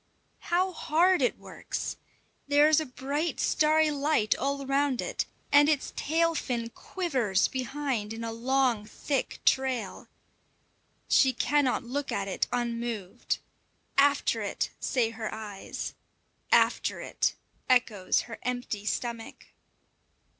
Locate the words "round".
4.65-4.99